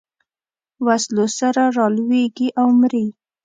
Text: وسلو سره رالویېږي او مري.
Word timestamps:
وسلو 0.85 1.25
سره 1.39 1.61
رالویېږي 1.77 2.47
او 2.59 2.67
مري. 2.79 3.05